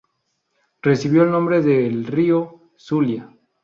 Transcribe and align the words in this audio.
Recibió 0.81 1.21
el 1.21 1.29
nombre 1.29 1.61
del 1.61 2.07
río 2.07 2.71
Zulia. 2.75 3.31